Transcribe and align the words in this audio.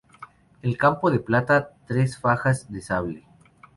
En 0.63 0.73
campo 0.73 1.11
de 1.11 1.19
plata, 1.19 1.73
tres 1.85 2.17
fajas 2.17 2.71
de 2.71 2.81
sable. 2.81 3.27